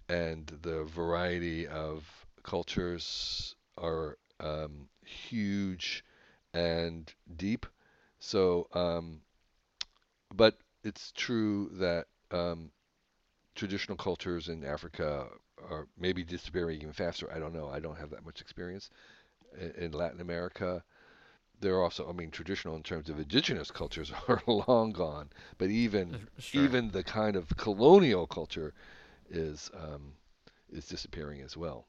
[0.08, 2.04] and the variety of
[2.44, 6.04] cultures are um, huge
[6.52, 7.66] and deep
[8.24, 9.20] so, um,
[10.35, 12.70] but it's true that um,
[13.54, 15.26] traditional cultures in Africa
[15.70, 17.30] are maybe disappearing even faster.
[17.30, 17.68] I don't know.
[17.68, 18.88] I don't have that much experience.
[19.61, 20.83] In, in Latin America,
[21.61, 25.28] there are also, I mean, traditional in terms of indigenous cultures are long gone.
[25.59, 26.64] But even sure.
[26.64, 28.72] even the kind of colonial culture
[29.28, 30.14] is um,
[30.72, 31.87] is disappearing as well.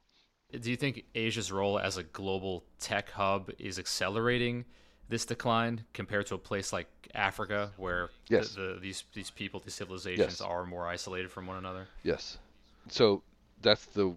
[0.61, 4.65] Do you think Asia's role as a global tech hub is accelerating?
[5.09, 8.55] this decline compared to a place like Africa, where yes.
[8.55, 10.41] the, the, these these people, these civilizations, yes.
[10.41, 11.87] are more isolated from one another?
[12.03, 12.37] Yes.
[12.89, 13.23] So
[13.61, 14.15] that's the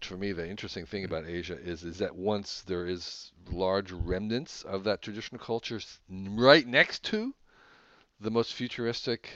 [0.00, 4.62] for me the interesting thing about Asia is is that once there is large remnants
[4.62, 5.78] of that traditional culture
[6.08, 7.34] right next to
[8.20, 9.28] the most futuristic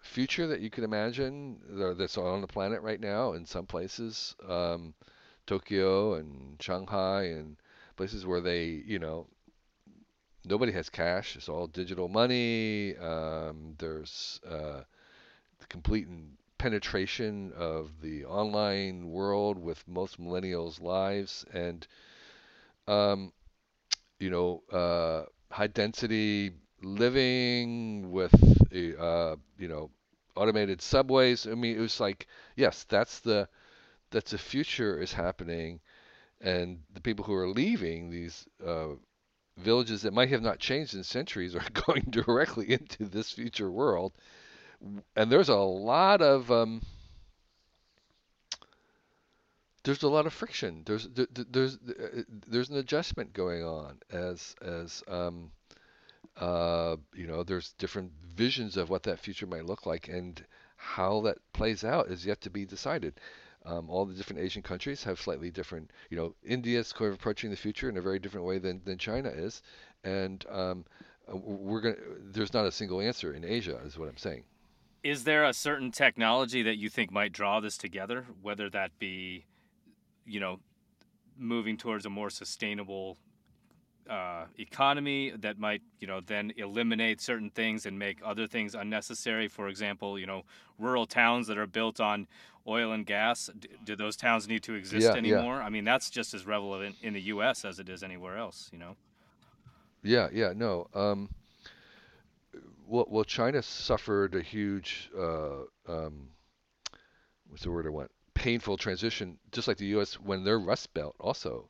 [0.00, 1.58] future that you can imagine
[1.96, 4.94] that's on the planet right now in some places, um,
[5.48, 7.56] Tokyo and Shanghai and
[7.96, 9.26] places where they you know
[10.44, 11.36] nobody has cash.
[11.36, 12.96] It's all digital money.
[12.96, 14.82] Um, there's uh,
[15.60, 16.08] the complete
[16.58, 21.86] penetration of the online world with most millennials' lives, and
[22.86, 23.32] um,
[24.20, 28.32] you know, uh, high density living with
[29.00, 29.90] uh, you know
[30.36, 31.46] automated subways.
[31.46, 33.48] I mean, it was like yes, that's the
[34.10, 35.80] that's the future is happening,
[36.40, 38.88] and the people who are leaving these uh,
[39.56, 44.12] villages that might have not changed in centuries are going directly into this future world.
[45.16, 46.82] And there's a lot of um,
[49.82, 50.82] there's a lot of friction.
[50.86, 51.78] There's there's
[52.46, 55.50] there's an adjustment going on as as um,
[56.36, 60.44] uh, you know there's different visions of what that future might look like and
[60.76, 63.18] how that plays out is yet to be decided.
[63.68, 67.14] Um, all the different Asian countries have slightly different, you know, India is kind of
[67.14, 69.62] approaching the future in a very different way than, than China is.
[70.04, 70.84] And um,
[71.30, 71.96] uh, we're going
[72.32, 74.44] there's not a single answer in Asia, is what I'm saying.
[75.04, 79.44] Is there a certain technology that you think might draw this together, whether that be,
[80.24, 80.60] you know,
[81.36, 83.18] moving towards a more sustainable
[84.08, 89.48] uh, economy that might, you know, then eliminate certain things and make other things unnecessary.
[89.48, 90.44] For example, you know,
[90.78, 92.26] rural towns that are built on
[92.66, 93.50] oil and gas.
[93.84, 95.56] Do those towns need to exist yeah, anymore?
[95.56, 95.64] Yeah.
[95.64, 97.64] I mean, that's just as relevant in the U.S.
[97.64, 98.68] as it is anywhere else.
[98.72, 98.96] You know.
[100.02, 100.28] Yeah.
[100.32, 100.52] Yeah.
[100.54, 100.88] No.
[100.94, 101.28] Um,
[102.86, 106.28] well, well, China suffered a huge, uh, um,
[107.48, 108.10] what's the word I want?
[108.32, 110.14] Painful transition, just like the U.S.
[110.14, 111.68] when their Rust Belt also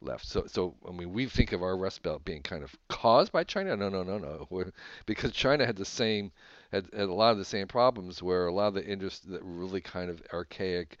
[0.00, 0.26] left.
[0.26, 3.44] So, so I mean, we think of our Rust Belt being kind of caused by
[3.44, 3.76] China.
[3.76, 4.46] No, no, no, no.
[4.50, 4.72] We're,
[5.06, 6.32] because China had the same,
[6.72, 9.42] had, had a lot of the same problems where a lot of the industry, that
[9.44, 10.98] really kind of archaic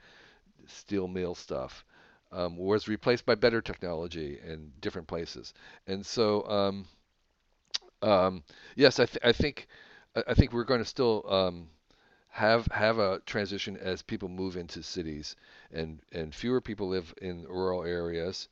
[0.66, 1.84] steel mill stuff,
[2.32, 5.54] um, was replaced by better technology in different places.
[5.86, 6.86] And so, um,
[8.02, 8.42] um,
[8.74, 9.68] yes, I, th- I think,
[10.26, 11.68] I think we're going to still um,
[12.28, 15.36] have have a transition as people move into cities,
[15.72, 18.48] and and fewer people live in rural areas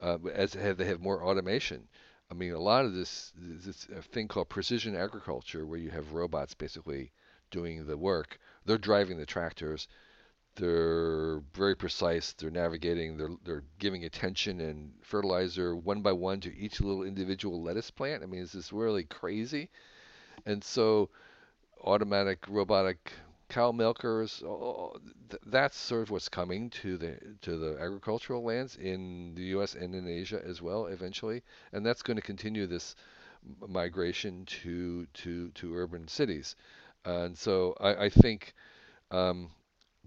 [0.00, 1.88] uh, as they have, they have more automation.
[2.30, 6.54] I mean, a lot of this this thing called precision agriculture, where you have robots
[6.54, 7.12] basically
[7.50, 8.38] doing the work.
[8.64, 9.86] They're driving the tractors.
[10.56, 12.32] They're very precise.
[12.32, 13.16] They're navigating.
[13.16, 18.22] They're they're giving attention and fertilizer one by one to each little individual lettuce plant.
[18.22, 19.70] I mean, is this really crazy?
[20.46, 21.10] And so,
[21.84, 23.12] automatic robotic
[23.54, 24.42] cow milkers.
[24.42, 24.98] Uh,
[25.46, 29.76] that's sort of what's coming to the to the agricultural lands in the U.S.
[29.76, 31.40] and in Asia as well eventually,
[31.72, 32.96] and that's going to continue this
[33.68, 36.56] migration to to to urban cities.
[37.04, 38.54] And so I, I think
[39.12, 39.50] um,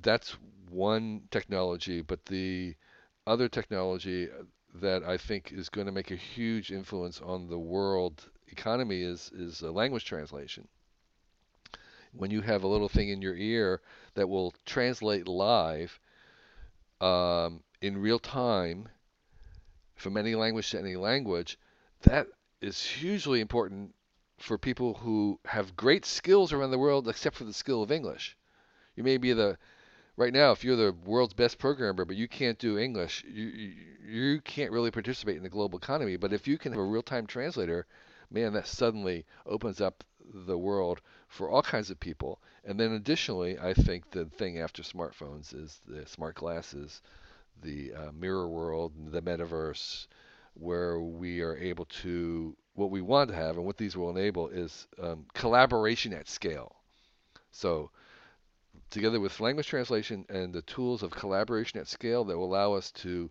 [0.02, 0.36] that's
[0.70, 2.76] one technology, but the
[3.26, 4.44] other technology uh,
[4.82, 9.32] that I think is going to make a huge influence on the world economy is
[9.34, 10.68] is uh, language translation
[12.14, 13.82] when you have a little thing in your ear
[14.16, 16.00] that will translate live
[17.02, 18.90] um, in real time
[19.96, 21.58] from any language to any language,
[22.04, 22.28] that
[22.62, 23.94] is hugely important
[24.40, 28.38] for people who have great skills around the world, except for the skill of English.
[28.96, 29.58] You may be the
[30.16, 33.74] right now, if you're the world's best programmer, but you can't do English, you, you,
[34.08, 36.18] you can't really participate in the global economy.
[36.18, 37.86] But if you can have a real-time translator,
[38.30, 40.04] man, that suddenly opens up
[40.34, 42.40] the world for all kinds of people.
[42.64, 47.02] And then additionally, I think the thing after smartphones is the smart glasses,
[47.62, 50.08] the uh, mirror world, the metaverse,
[50.54, 54.50] where we are able to what we want to have and what these will enable
[54.50, 56.76] is um, collaboration at scale.
[57.52, 57.90] So
[58.90, 62.92] together with language translation and the tools of collaboration at scale that will allow us
[62.92, 63.30] to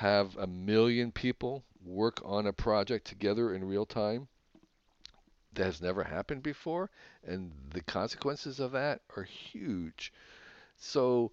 [0.00, 4.28] have a million people work on a project together in real time
[5.52, 6.88] that has never happened before,
[7.22, 10.10] and the consequences of that are huge.
[10.78, 11.32] So,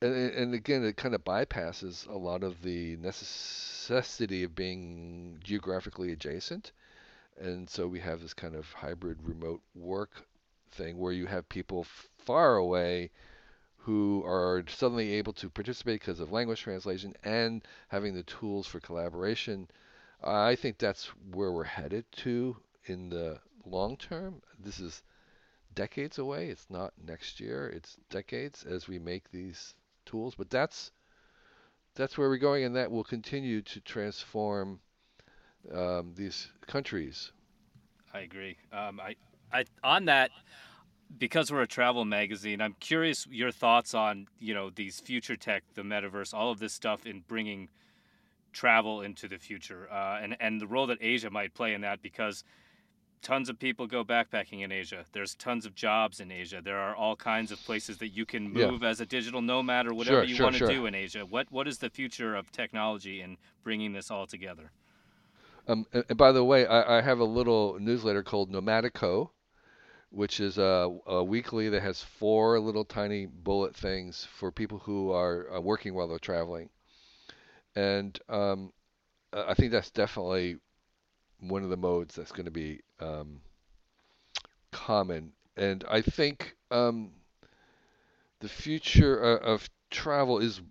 [0.00, 6.12] and, and again, it kind of bypasses a lot of the necessity of being geographically
[6.12, 6.72] adjacent.
[7.38, 10.26] And so we have this kind of hybrid remote work
[10.70, 11.84] thing where you have people
[12.24, 13.10] far away
[13.86, 18.80] who are suddenly able to participate because of language translation and having the tools for
[18.80, 19.68] collaboration.
[20.24, 22.56] I think that's where we're headed to
[22.86, 24.42] in the long term.
[24.58, 25.04] This is
[25.72, 26.48] decades away.
[26.48, 27.68] It's not next year.
[27.68, 30.34] It's decades as we make these tools.
[30.34, 30.90] But that's
[31.94, 34.80] that's where we're going, and that will continue to transform
[35.72, 37.30] um, these countries.
[38.12, 38.56] I agree.
[38.72, 39.14] Um, I,
[39.52, 40.32] I on that
[41.18, 42.60] because we're a travel magazine.
[42.60, 46.72] I'm curious your thoughts on you know these future tech, the metaverse, all of this
[46.72, 47.68] stuff in bringing
[48.52, 52.02] travel into the future, uh, and and the role that Asia might play in that
[52.02, 52.44] because
[53.22, 55.04] tons of people go backpacking in Asia.
[55.12, 56.60] There's tons of jobs in Asia.
[56.62, 58.88] There are all kinds of places that you can move yeah.
[58.88, 60.68] as a digital nomad or whatever sure, you sure, want to sure.
[60.68, 61.24] do in Asia.
[61.26, 64.70] What what is the future of technology in bringing this all together?
[65.68, 69.30] Um, and by the way, I, I, have a little newsletter called Nomadico,
[70.16, 75.12] which is a, a, weekly that has four little tiny bullet things for people who
[75.12, 76.70] are working while they're traveling.
[77.74, 78.72] And um,
[79.34, 80.56] I think that's definitely
[81.40, 83.42] one of the modes that's going to be um,
[84.72, 85.32] common.
[85.54, 87.10] And I think um,
[88.40, 90.62] the future uh, of travel is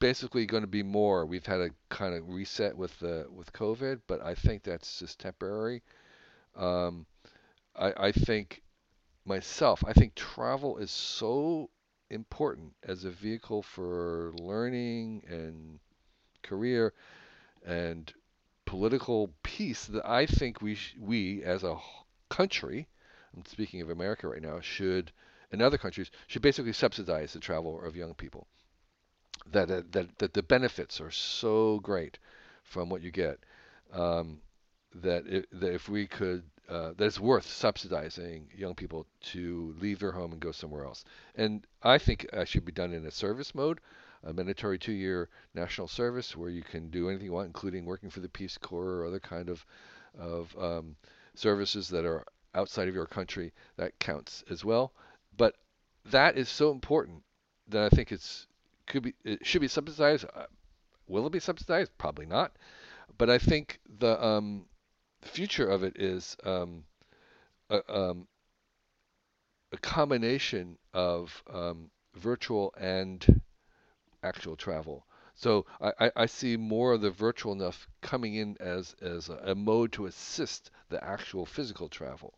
[0.00, 1.24] basically going to be more.
[1.24, 5.20] We've had a kind of reset with the with COVID, but I think that's just
[5.20, 5.82] temporary.
[6.56, 7.06] Um,
[7.76, 8.62] I, I think
[9.28, 11.70] myself, I think travel is so
[12.10, 15.80] important as a vehicle for learning and
[16.42, 16.94] career
[17.64, 18.12] and
[18.66, 21.78] political peace that I think we sh- we as a
[22.30, 22.88] country,
[23.36, 25.12] I'm speaking of America right now, should
[25.52, 28.46] and other countries should basically subsidize the travel of young people.
[29.46, 32.18] That that that, the benefits are so great
[32.62, 33.40] from what you get
[33.92, 34.40] um,
[34.94, 39.98] that it, that if we could uh, that it's worth subsidizing young people to leave
[39.98, 41.04] their home and go somewhere else.
[41.34, 43.80] And I think it should be done in a service mode
[44.24, 48.20] a mandatory two-year national service where you can do anything you want, including working for
[48.20, 49.64] the Peace Corps or other kind of
[50.18, 50.96] of um,
[51.34, 53.52] services that are outside of your country.
[53.76, 54.92] That counts as well.
[55.36, 55.54] But
[56.06, 57.22] that is so important
[57.68, 58.46] that I think it's
[58.86, 60.24] could be it should be subsidized.
[60.34, 60.46] Uh,
[61.06, 61.96] will it be subsidized?
[61.98, 62.56] Probably not.
[63.16, 64.66] But I think the um,
[65.22, 66.84] future of it is um,
[67.70, 68.26] a, um,
[69.72, 73.40] a combination of um, virtual and
[74.22, 75.06] actual travel.
[75.34, 79.54] So I, I see more of the virtual enough coming in as, as a, a
[79.54, 82.34] mode to assist the actual physical travel.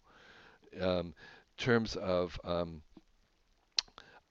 [0.79, 1.15] Um,
[1.57, 2.83] terms of um,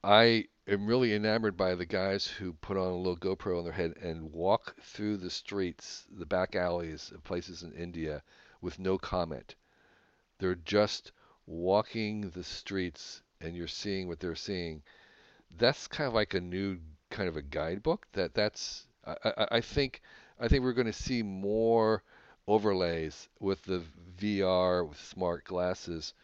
[0.04, 3.72] I am really enamored by the guys who put on a little GoPro on their
[3.72, 8.22] head and walk through the streets, the back alleys of places in India
[8.60, 9.56] with no comment.
[10.38, 11.10] They're just
[11.46, 14.82] walking the streets and you're seeing what they're seeing.
[15.58, 16.78] That's kind of like a new
[17.10, 20.00] kind of a guidebook that that's I, I, I think
[20.38, 22.04] I think we're going to see more
[22.46, 23.82] overlays with the
[24.20, 26.14] VR with smart glasses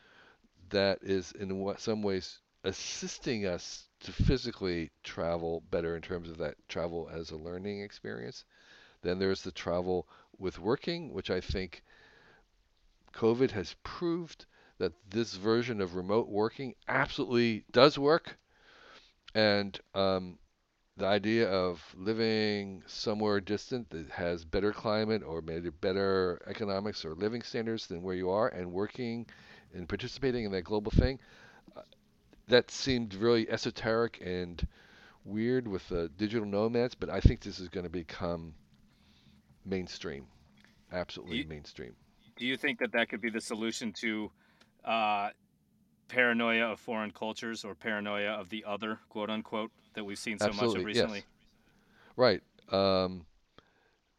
[0.70, 6.56] that is in some ways assisting us to physically travel better in terms of that
[6.68, 8.44] travel as a learning experience.
[9.02, 11.84] Then there's the travel with working, which I think
[13.14, 14.46] COVID has proved
[14.78, 18.36] that this version of remote working absolutely does work.
[19.34, 20.38] And um,
[20.96, 27.14] the idea of living somewhere distant that has better climate or maybe better economics or
[27.14, 29.26] living standards than where you are and working
[29.72, 31.20] and participating in that global thing,
[32.49, 34.66] that seemed really esoteric and
[35.24, 38.55] weird with the digital nomads, but I think this is going to become
[39.64, 40.26] mainstream,
[40.92, 41.94] absolutely you, mainstream.
[42.36, 44.30] Do you think that that could be the solution to
[44.84, 45.30] uh,
[46.09, 50.47] paranoia of foreign cultures or paranoia of the other, quote unquote, that we've seen so
[50.47, 51.18] absolutely, much of recently?
[51.18, 51.26] Yes.
[52.16, 52.42] Right.
[52.70, 53.26] Um,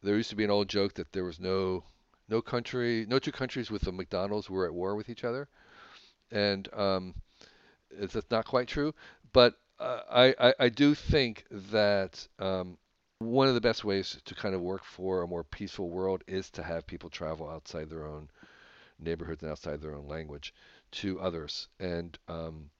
[0.02, 1.84] there used to be an old joke that there was no
[2.28, 5.48] no country, no two countries with a McDonald's were at war with each other,
[6.30, 7.14] and um,
[7.90, 8.94] it's, that's not quite true.
[9.32, 12.78] But uh, I, I, I do think that um,
[13.18, 16.50] one of the best ways to kind of work for a more peaceful world is
[16.50, 18.28] to have people travel outside their own
[19.00, 20.54] neighborhoods and outside their own language
[20.92, 21.68] to others.
[21.80, 22.70] And um,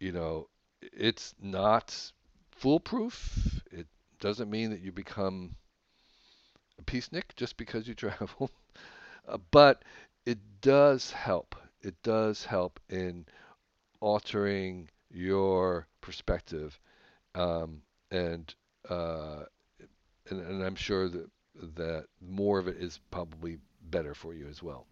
[0.00, 0.48] you know,
[0.82, 2.12] it's not
[2.50, 3.62] foolproof.
[3.70, 3.86] It
[4.18, 5.54] doesn't mean that you become
[6.78, 8.50] a peacenik just because you travel,
[9.28, 9.84] uh, but
[10.26, 11.54] it does help.
[11.82, 13.26] It does help in
[14.00, 16.78] altering your perspective,
[17.34, 18.54] um, and,
[18.88, 19.44] uh,
[20.28, 21.30] and and I'm sure that
[21.76, 23.58] that more of it is probably
[23.90, 24.86] better for you as well.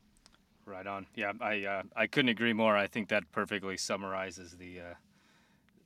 [0.65, 1.07] Right on.
[1.15, 2.77] Yeah, I uh, I couldn't agree more.
[2.77, 4.95] I think that perfectly summarizes the uh,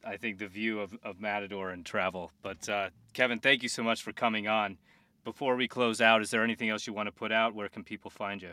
[0.05, 2.33] I think the view of, of Matador and travel.
[2.43, 4.79] But uh, Kevin, thank you so much for coming on.
[5.25, 7.55] Before we close out, is there anything else you want to put out?
[7.55, 8.53] Where can people find you?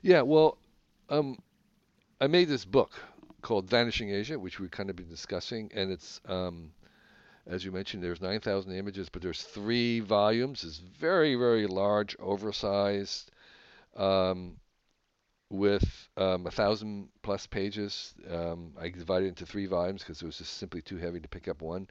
[0.00, 0.56] Yeah, well,
[1.10, 1.38] um,
[2.20, 2.92] I made this book
[3.44, 6.72] called Vanishing Asia, which we've kind of been discussing, and it's um,
[7.46, 10.64] as you mentioned, there's 9,000 images, but there's three volumes.
[10.64, 13.30] It's very, very large, oversized,
[13.96, 14.56] um,
[15.50, 18.14] with um, a thousand plus pages.
[18.30, 21.28] Um, I divided it into three volumes because it was just simply too heavy to
[21.28, 21.86] pick up one.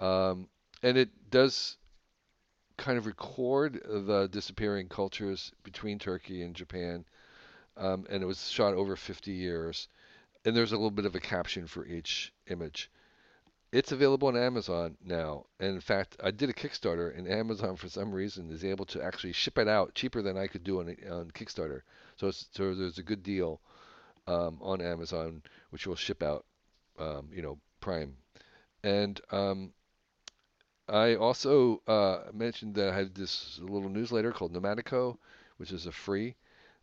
[0.00, 0.48] Um,
[0.82, 1.78] and it does
[2.76, 7.06] kind of record the disappearing cultures between Turkey and Japan.
[7.78, 9.88] Um, and it was shot over 50 years.
[10.44, 12.90] And there's a little bit of a caption for each image.
[13.72, 15.46] It's available on Amazon now.
[15.58, 19.02] And in fact, I did a Kickstarter, and Amazon, for some reason, is able to
[19.02, 21.80] actually ship it out cheaper than I could do on, on Kickstarter.
[22.16, 23.60] So, so there's a good deal
[24.26, 26.44] um, on Amazon, which will ship out,
[26.98, 28.16] um, you know, Prime.
[28.84, 29.72] And um,
[30.88, 35.16] I also uh, mentioned that I had this little newsletter called Nomadico,
[35.56, 36.36] which is a free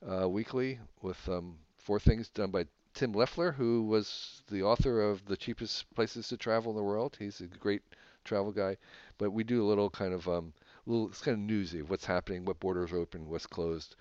[0.05, 5.25] uh, weekly with um, four things done by Tim Leffel, who was the author of
[5.25, 7.15] The Cheapest Places to Travel in the World.
[7.17, 7.81] He's a great
[8.23, 8.77] travel guy.
[9.17, 10.53] But we do a little kind of um,
[10.85, 13.95] little it's kind of newsy what's happening, what borders are open, what's closed,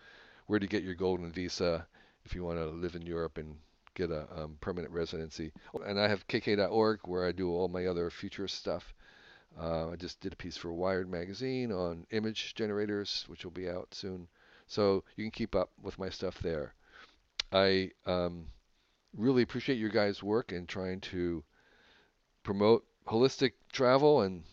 [0.47, 1.87] where to get your golden visa
[2.25, 3.57] if you want to live in Europe and
[3.95, 5.53] get a um, permanent residency.
[5.85, 8.93] And I have KK.org where I do all my other futurist stuff.
[9.59, 13.69] Uh, I just did a piece for Wired magazine on image generators, which will be
[13.69, 14.29] out soon.
[14.67, 16.75] So you can keep up with my stuff there.
[17.53, 18.47] I um,
[19.17, 21.45] really appreciate your guys' work in trying to
[22.43, 24.45] promote holistic travel and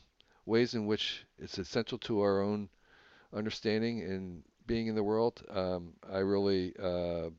[0.46, 2.70] ways in which it's essential to our own
[3.34, 5.44] understanding and being in the world.
[5.50, 7.30] Um, I really uh,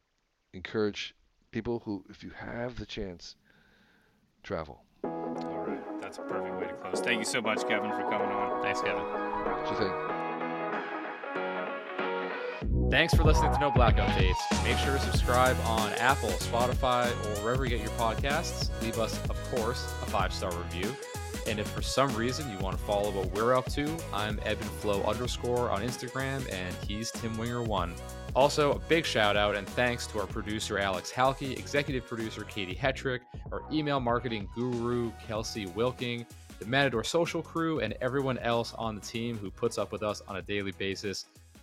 [0.53, 1.15] encourage
[1.51, 3.37] people who, if you have the chance,
[4.43, 4.83] travel.
[5.05, 7.01] All right, that's a perfect way to close.
[7.01, 8.63] Thank you so much, Kevin, for coming on.
[8.63, 9.03] Thanks, Kevin.
[9.03, 10.08] What you think?
[12.91, 14.65] Thanks for listening to No Black Updates.
[14.65, 18.71] Make sure to subscribe on Apple, Spotify, or wherever you get your podcasts.
[18.81, 20.97] Leave us, of course, a five star review.
[21.47, 24.63] And if for some reason you want to follow what we're up to, I'm Ebb
[24.63, 27.93] and Flow underscore on Instagram, and he's Tim Wenger one.
[28.35, 32.75] Also, a big shout out and thanks to our producer Alex Halkey, executive producer Katie
[32.75, 33.21] Hetrick,
[33.53, 36.25] our email marketing guru Kelsey Wilking,
[36.59, 40.23] the Matador social crew, and everyone else on the team who puts up with us
[40.27, 41.27] on a daily basis.